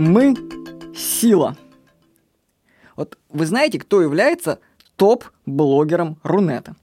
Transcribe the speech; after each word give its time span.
Мы– 0.00 0.34
сила. 0.96 1.58
Вот 2.96 3.18
вы 3.28 3.44
знаете, 3.44 3.78
кто 3.78 4.00
является 4.00 4.58
топ-блогером 4.96 6.18
Рунета? 6.22 6.74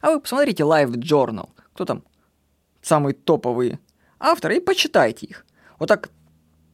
А 0.00 0.12
вы 0.12 0.20
посмотрите 0.20 0.62
Live 0.62 0.92
Journal. 0.94 1.50
Кто 1.74 1.84
там 1.84 2.04
самые 2.80 3.12
топовые 3.12 3.80
авторы 4.18 4.56
и 4.56 4.60
почитайте 4.60 5.26
их. 5.26 5.44
Вот 5.78 5.90
так 5.90 6.08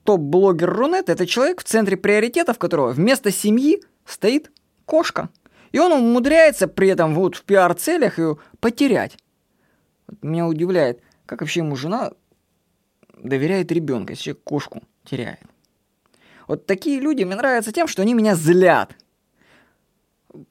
топ-блогер 0.04 0.72
Рунета– 0.72 1.10
это 1.14 1.26
человек, 1.26 1.60
в 1.60 1.64
центре 1.64 1.96
приоритетов 1.96 2.56
которого 2.56 2.92
вместо 2.92 3.32
семьи 3.32 3.82
стоит 4.04 4.52
кошка. 4.84 5.28
И 5.72 5.80
он 5.80 5.90
умудряется 5.90 6.68
при 6.68 6.86
этом 6.86 7.16
вот 7.16 7.34
в 7.34 7.42
пиар-целях 7.42 8.20
ее 8.20 8.38
потерять. 8.60 9.18
Вот 10.06 10.22
меня 10.22 10.46
удивляет, 10.46 11.02
как 11.26 11.40
вообще 11.40 11.60
ему 11.60 11.74
жена 11.74 12.12
доверяет 13.18 13.72
ребенка, 13.72 14.12
если 14.12 14.22
человек 14.22 14.44
кошку 14.44 14.82
теряет. 15.04 15.40
Вот 16.48 16.66
такие 16.66 17.00
люди 17.00 17.24
мне 17.24 17.36
нравятся 17.36 17.72
тем, 17.72 17.86
что 17.86 18.02
они 18.02 18.14
меня 18.14 18.34
злят. 18.34 18.94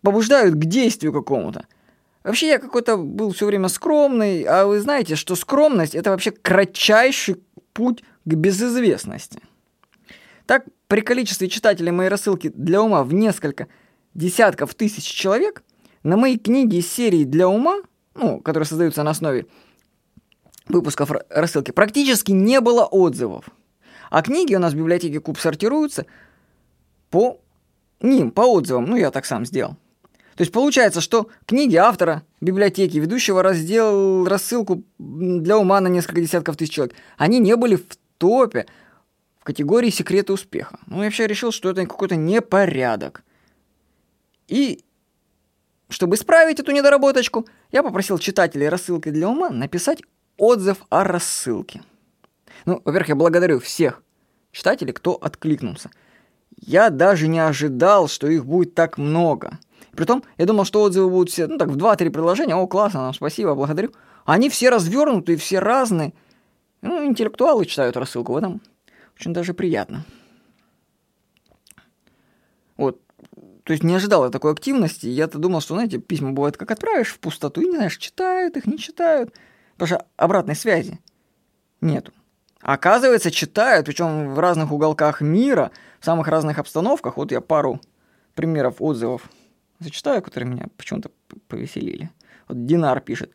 Побуждают 0.02 0.56
к 0.56 0.66
действию 0.66 1.14
какому-то. 1.14 1.66
Вообще 2.24 2.50
я 2.50 2.60
какой-то 2.60 2.98
был 2.98 3.32
все 3.32 3.46
время 3.46 3.70
скромный, 3.70 4.44
а 4.44 4.66
вы 4.66 4.82
знаете, 4.82 5.16
что 5.16 5.36
скромность 5.36 5.96
это 5.96 6.10
вообще 6.10 6.32
кратчайший 6.32 7.42
путь 7.74 8.04
к 8.26 8.34
безызвестности. 8.34 9.42
Так, 10.46 10.66
при 10.88 11.02
количестве 11.02 11.48
читателей 11.48 11.92
моей 11.92 12.10
рассылки 12.10 12.50
для 12.50 12.82
ума 12.82 13.04
в 13.04 13.14
несколько 13.14 13.68
десятков 14.14 14.74
тысяч 14.76 15.04
человек, 15.04 15.64
на 16.04 16.18
мои 16.18 16.38
книги 16.38 16.78
из 16.78 16.92
серии 16.92 17.24
для 17.24 17.48
ума, 17.48 17.82
ну, 18.16 18.40
которые 18.42 18.68
создаются 18.68 19.04
на 19.04 19.12
основе 19.12 19.46
выпусков 20.68 21.12
рассылки, 21.30 21.72
практически 21.72 22.32
не 22.32 22.62
было 22.62 22.86
отзывов. 22.86 23.46
А 24.10 24.22
книги 24.22 24.56
у 24.56 24.60
нас 24.60 24.74
в 24.74 24.78
библиотеке 24.78 25.20
Куб 25.20 25.40
сортируются 25.40 26.06
по 27.10 27.40
ним, 28.02 28.32
по 28.32 28.42
отзывам. 28.42 28.86
Ну, 28.86 28.96
я 28.96 29.12
так 29.12 29.26
сам 29.26 29.46
сделал. 29.46 29.76
То 30.36 30.44
есть 30.44 30.54
получается, 30.54 31.02
что 31.02 31.28
книги 31.46 31.76
автора, 31.76 32.24
библиотеки, 32.40 32.98
ведущего 32.98 33.44
раздел, 33.44 34.26
рассылку 34.26 34.84
для 34.98 35.58
ума 35.58 35.82
на 35.82 35.90
несколько 35.90 36.22
десятков 36.22 36.56
тысяч 36.56 36.74
человек, 36.74 36.96
они 37.18 37.40
не 37.40 37.56
были 37.56 37.76
в 37.76 37.86
топе 38.18 38.66
в 39.38 39.44
категории 39.44 39.90
секреты 39.90 40.32
успеха. 40.32 40.80
Ну, 40.86 41.00
я 41.00 41.06
вообще 41.06 41.28
решил, 41.28 41.52
что 41.52 41.70
это 41.70 41.86
какой-то 41.86 42.16
непорядок. 42.16 43.24
И 44.48 44.84
чтобы 45.90 46.16
исправить 46.16 46.60
эту 46.60 46.72
недоработочку, 46.72 47.46
я 47.72 47.84
попросил 47.84 48.18
читателей 48.18 48.70
рассылки 48.70 49.10
для 49.10 49.28
ума 49.28 49.50
написать 49.50 50.02
отзыв 50.38 50.78
о 50.90 51.04
рассылке. 51.04 51.82
Ну, 52.66 52.82
во-первых, 52.86 53.10
я 53.10 53.16
благодарю 53.16 53.60
всех 53.60 54.04
читателей, 54.52 54.94
кто 54.94 55.14
откликнулся. 55.14 55.90
Я 56.58 56.90
даже 56.90 57.28
не 57.28 57.40
ожидал, 57.40 58.08
что 58.08 58.28
их 58.28 58.46
будет 58.46 58.76
так 58.76 58.98
много. 58.98 59.60
Притом, 59.92 60.24
я 60.38 60.46
думал, 60.46 60.66
что 60.66 60.82
отзывы 60.82 61.10
будут 61.10 61.30
все, 61.30 61.48
ну 61.48 61.58
так, 61.58 61.70
в 61.70 61.78
2-3 61.78 62.10
предложения. 62.10 62.56
О, 62.56 62.68
классно, 62.68 63.02
нам 63.02 63.14
спасибо, 63.14 63.56
благодарю. 63.56 63.92
Они 64.26 64.50
все 64.50 64.70
развернутые, 64.70 65.38
все 65.38 65.60
разные. 65.60 66.14
Ну, 66.82 67.06
интеллектуалы 67.06 67.66
читают 67.66 67.98
рассылку, 67.98 68.34
в 68.34 68.38
этом 68.38 68.62
очень 69.20 69.34
даже 69.34 69.54
приятно. 69.54 70.06
Вот. 72.78 73.02
То 73.64 73.74
есть 73.74 73.84
не 73.84 73.94
ожидал 73.94 74.24
я 74.24 74.32
такой 74.32 74.52
активности. 74.54 75.06
Я-то 75.08 75.38
думал, 75.38 75.62
что, 75.62 75.76
знаете, 75.76 75.98
письма 76.00 76.32
бывают 76.32 76.58
как 76.58 76.72
отправишь 76.72 77.10
в 77.10 77.20
пустоту, 77.20 77.62
и 77.62 77.68
не 77.68 77.76
знаешь, 77.76 77.98
читают 77.98 78.56
их, 78.58 78.66
не 78.66 78.78
читают. 78.78 79.34
Потому 79.78 79.88
что 79.88 80.08
обратной 80.16 80.56
связи 80.56 81.00
нету. 81.82 82.14
Оказывается, 82.62 83.32
читают, 83.32 83.86
причем 83.86 84.34
в 84.34 84.40
разных 84.40 84.72
уголках 84.72 85.22
мира, 85.22 85.72
в 86.00 86.06
самых 86.06 86.28
разных 86.28 86.60
обстановках. 86.60 87.18
Вот 87.18 87.32
я 87.32 87.42
пару 87.42 87.80
примеров 88.36 88.76
отзывов 88.80 89.30
зачитаю, 89.80 90.22
которые 90.22 90.50
меня 90.50 90.66
почему-то 90.78 91.10
повеселили. 91.48 92.10
Вот 92.48 92.66
Динар 92.66 93.00
пишет. 93.00 93.32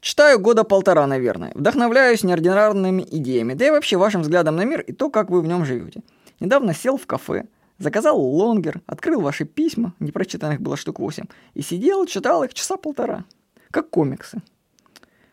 Читаю 0.00 0.38
года 0.38 0.62
полтора, 0.62 1.06
наверное. 1.06 1.50
Вдохновляюсь 1.54 2.22
неординарными 2.22 3.02
идеями, 3.10 3.54
да 3.54 3.66
и 3.66 3.70
вообще 3.70 3.96
вашим 3.96 4.22
взглядом 4.22 4.54
на 4.54 4.64
мир 4.64 4.80
и 4.80 4.92
то, 4.92 5.10
как 5.10 5.30
вы 5.30 5.40
в 5.40 5.46
нем 5.46 5.64
живете. 5.64 6.02
Недавно 6.38 6.72
сел 6.72 6.96
в 6.96 7.06
кафе, 7.06 7.46
заказал 7.78 8.20
лонгер, 8.20 8.80
открыл 8.86 9.20
ваши 9.20 9.44
письма, 9.44 9.94
непрочитанных 9.98 10.60
было 10.60 10.76
штук 10.76 11.00
8, 11.00 11.24
и 11.54 11.62
сидел, 11.62 12.06
читал 12.06 12.44
их 12.44 12.54
часа 12.54 12.76
полтора. 12.76 13.24
Как 13.72 13.90
комиксы. 13.90 14.40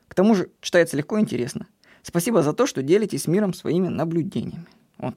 К 0.08 0.16
тому 0.16 0.34
же 0.34 0.50
читается 0.62 0.98
легко 0.98 1.18
и 1.18 1.22
интересно. 1.22 1.68
Спасибо 2.06 2.44
за 2.44 2.54
то, 2.54 2.68
что 2.68 2.84
делитесь 2.84 3.24
с 3.24 3.28
миром 3.28 3.52
своими 3.56 3.88
наблюдениями. 3.88 4.68
Вот. 5.00 5.16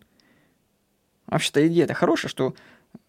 Вообще-то 1.26 1.68
идея-то 1.68 1.92
хорошая, 1.92 2.30
что 2.30 2.54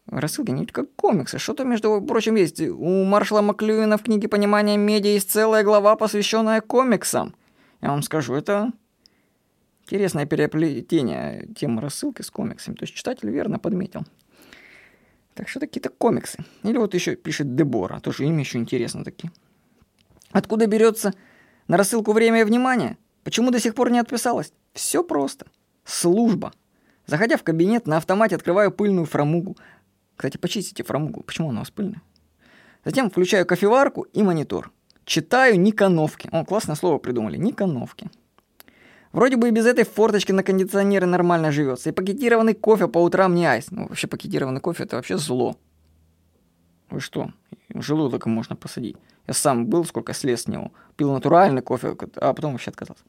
рассылки 0.06 0.52
не 0.52 0.66
как 0.66 0.94
комиксы. 0.96 1.40
Что-то, 1.40 1.64
между 1.64 2.02
прочим, 2.02 2.36
есть. 2.36 2.60
У 2.60 3.06
Маршала 3.06 3.42
Маклюина 3.42 3.98
в 3.98 4.04
книге 4.04 4.28
«Понимание 4.28 4.76
медиа» 4.76 5.14
есть 5.14 5.32
целая 5.32 5.64
глава, 5.64 5.96
посвященная 5.96 6.60
комиксам. 6.60 7.34
Я 7.80 7.92
вам 7.92 8.04
скажу, 8.04 8.34
это 8.34 8.74
интересное 9.84 10.26
переплетение 10.26 11.48
темы 11.56 11.82
рассылки 11.82 12.22
с 12.22 12.30
комиксами. 12.30 12.76
То 12.76 12.84
есть 12.84 12.94
читатель 12.94 13.30
верно 13.30 13.60
подметил. 13.60 14.02
Так 15.36 15.48
что 15.48 15.62
какие-то 15.62 15.88
комиксы. 15.88 16.44
Или 16.64 16.76
вот 16.76 16.94
еще 16.94 17.16
пишет 17.16 17.56
Дебора, 17.56 18.02
тоже 18.02 18.26
имя 18.26 18.40
еще 18.42 18.58
интересно 18.58 19.06
такие. 19.06 19.32
Откуда 20.32 20.68
берется 20.68 21.14
на 21.70 21.78
рассылку 21.78 22.12
время 22.12 22.42
и 22.42 22.44
внимание? 22.44 22.98
Почему 23.24 23.52
до 23.52 23.60
сих 23.60 23.76
пор 23.76 23.92
не 23.92 24.00
отписалась? 24.00 24.54
Все 24.74 25.04
просто. 25.04 25.46
Служба. 25.84 26.54
Заходя 27.06 27.38
в 27.38 27.44
кабинет, 27.44 27.88
на 27.88 27.98
автомате 27.98 28.36
открываю 28.36 28.72
пыльную 28.72 29.06
фрамугу. 29.06 29.58
Кстати, 30.16 30.38
почистите 30.38 30.84
фрамугу. 30.84 31.24
Почему 31.24 31.50
она 31.50 31.60
у 31.60 31.62
вас 31.62 31.72
пыльная? 31.72 32.02
Затем 32.86 33.10
включаю 33.10 33.46
кофеварку 33.46 34.04
и 34.14 34.24
монитор. 34.24 34.72
Читаю 35.06 35.60
Никоновки. 35.60 36.30
О, 36.32 36.46
классное 36.46 36.76
слово 36.76 36.98
придумали. 37.00 37.38
Никоновки. 37.38 38.10
Вроде 39.12 39.38
бы 39.38 39.48
и 39.48 39.52
без 39.52 39.66
этой 39.66 39.86
форточки 39.86 40.32
на 40.32 40.44
кондиционере 40.44 41.08
нормально 41.08 41.52
живется. 41.52 41.90
И 41.90 41.94
пакетированный 41.94 42.54
кофе 42.54 42.88
по 42.88 43.00
утрам 43.00 43.34
не 43.34 43.46
айс. 43.46 43.72
Ну, 43.72 43.88
вообще 43.88 44.08
пакетированный 44.08 44.62
кофе 44.62 44.84
это 44.84 44.98
вообще 44.98 45.18
зло. 45.18 45.58
Вы 46.90 47.00
что? 47.00 47.32
Желудок 47.74 48.26
можно 48.26 48.56
посадить. 48.56 48.98
Я 49.28 49.34
сам 49.34 49.68
был, 49.68 49.86
сколько 49.86 50.14
слез 50.14 50.44
с 50.44 50.48
него. 50.48 50.72
Пил 50.96 51.12
натуральный 51.14 51.62
кофе, 51.62 51.96
а 52.16 52.34
потом 52.34 52.54
вообще 52.54 52.72
отказался. 52.72 53.04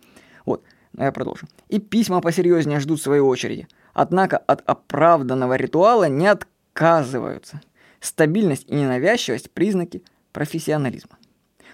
Вот, 0.45 0.63
но 0.93 1.05
я 1.05 1.13
продолжу. 1.13 1.47
И 1.69 1.79
письма 1.79 2.21
посерьезнее 2.21 2.81
ждут 2.81 3.01
своей 3.01 3.23
очереди. 3.23 3.69
Однако 3.95 4.39
от 4.39 4.63
оправданного 4.69 5.55
ритуала 5.55 6.09
не 6.09 6.27
отказываются. 6.27 7.61
Стабильность 8.01 8.69
и 8.69 8.75
ненавязчивость– 8.75 9.51
признаки 9.53 10.03
профессионализма. 10.33 11.19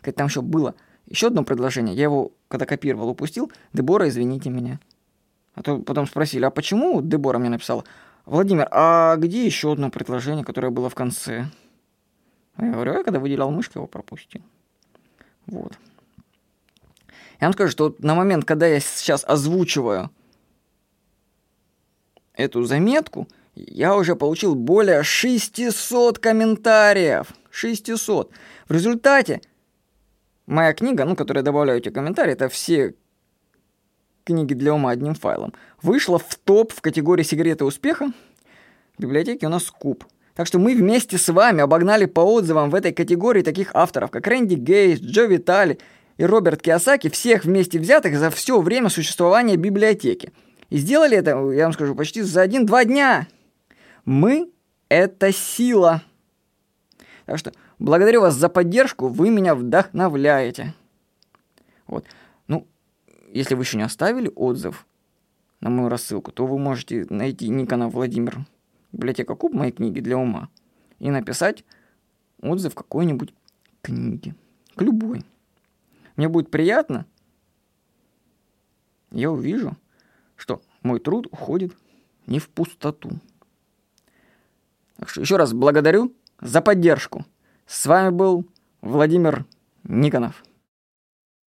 Как 0.00 0.15
там 0.15 0.27
еще 0.28 0.43
было 0.43 0.75
еще 1.06 1.28
одно 1.28 1.44
предложение, 1.44 1.94
я 1.94 2.05
его, 2.05 2.33
когда 2.49 2.67
копировал, 2.67 3.09
упустил. 3.09 3.50
Дебора, 3.73 4.09
извините 4.09 4.50
меня. 4.50 4.81
А 5.55 5.62
то 5.62 5.78
потом 5.78 6.06
спросили, 6.06 6.44
а 6.44 6.50
почему 6.50 7.00
Дебора 7.00 7.38
мне 7.38 7.49
написала? 7.49 7.84
Владимир, 8.27 8.69
а 8.73 9.17
где 9.17 9.47
еще 9.47 9.73
одно 9.73 9.91
предложение, 9.91 10.44
которое 10.44 10.71
было 10.71 10.91
в 10.91 10.94
конце? 10.94 11.47
Я 12.59 12.71
говорю, 12.71 12.94
я 12.94 13.05
когда 13.05 13.21
выделял 13.21 13.50
мышки, 13.50 13.77
его 13.77 13.87
пропустил. 13.87 14.43
Вот. 15.47 15.78
Я 17.41 17.49
вам 17.49 17.53
скажу, 17.53 17.71
что 17.71 17.94
на 17.99 18.15
момент, 18.15 18.44
когда 18.44 18.67
я 18.67 18.81
сейчас 18.81 19.25
озвучиваю 19.25 20.11
эту 22.34 22.65
заметку, 22.65 23.28
я 23.55 23.94
уже 23.94 24.17
получил 24.17 24.55
более 24.55 25.03
600 25.03 26.19
комментариев. 26.19 27.33
600. 27.50 28.31
В 28.69 28.73
результате 28.73 29.41
моя 30.47 30.73
книга, 30.73 31.05
ну, 31.05 31.15
которая 31.15 31.44
добавляю 31.44 31.78
эти 31.78 31.91
комментарии, 31.91 32.33
это 32.33 32.49
все 32.49 32.94
книги 34.25 34.55
для 34.55 34.75
ума 34.75 34.91
одним 34.91 35.15
файлом, 35.15 35.53
вышла 35.83 36.19
в 36.19 36.35
топ 36.37 36.73
в 36.73 36.81
категории 36.81 37.23
«Секреты 37.23 37.64
успеха». 37.64 38.12
В 38.99 39.03
библиотеке 39.03 39.47
у 39.47 39.50
нас 39.50 39.70
куб– 39.70 40.05
так 40.37 40.47
что 40.47 40.59
мы 40.59 40.77
вместе 40.77 41.17
с 41.17 41.33
вами 41.33 41.62
обогнали 41.62 42.05
по 42.05 42.21
отзывам 42.21 42.69
в 42.69 42.75
этой 42.75 42.93
категории 42.93 43.41
таких 43.41 43.71
авторов, 43.75 44.11
как 44.11 44.27
Рэнди 44.27 44.55
Гейс, 44.55 45.00
Джо 45.00 45.25
Витали 45.25 45.79
и 46.19 46.25
Роберт 46.27 46.61
Киосаки, 46.61 47.09
всех 47.09 47.44
вместе 47.44 47.79
взятых 47.79 48.19
за 48.19 48.29
все 48.29 48.61
время 48.61 48.91
существования 48.91 49.56
библиотеки. 49.56 50.33
И 50.69 50.77
сделали 50.77 51.17
это, 51.17 51.31
я 51.53 51.65
вам 51.65 51.73
скажу, 51.73 51.94
почти 51.94 52.21
за 52.21 52.43
один-два 52.43 52.85
дня. 52.85 53.29
Мы— 54.05 54.50
это 54.91 55.33
сила. 55.33 56.03
Так 57.25 57.39
что 57.39 57.53
благодарю 57.79 58.21
вас 58.21 58.35
за 58.35 58.50
поддержку, 58.50 59.09
вы 59.09 59.31
меня 59.31 59.55
вдохновляете. 59.55 60.75
Вот. 61.87 62.05
Ну, 62.47 62.67
если 63.32 63.55
вы 63.55 63.62
еще 63.62 63.79
не 63.79 63.85
оставили 63.85 64.31
отзыв 64.37 64.87
на 65.62 65.71
мою 65.71 65.89
рассылку, 65.89 66.31
то 66.31 66.47
вы 66.47 66.59
можете 66.59 67.06
найти 67.09 67.49
Никона 67.49 67.89
Владимир 67.89 68.44
библиотека 68.96 69.34
Куб 69.34 69.52
моей 69.52 69.72
книги 69.72 70.00
для 70.00 70.16
ума 70.16 70.48
и 70.98 71.10
написать 71.10 71.64
отзыв 72.40 72.75
какой-нибудь 72.75 73.34
книги. 73.82 74.34
К 74.75 74.82
любой. 74.82 75.25
Мне 76.16 76.28
будет 76.28 76.50
приятно. 76.50 77.06
Я 79.10 79.31
увижу, 79.31 79.76
что 80.34 80.62
мой 80.82 80.98
труд 80.98 81.26
уходит 81.31 81.76
не 82.26 82.38
в 82.38 82.48
пустоту. 82.48 83.10
Так 84.96 85.10
что 85.10 85.20
еще 85.20 85.37
раз 85.37 85.52
благодарю 85.52 86.14
за 86.40 86.62
поддержку. 86.62 87.25
С 87.66 87.84
вами 87.87 88.10
был 88.10 88.46
Владимир 88.81 89.44
Никонов. 89.84 90.43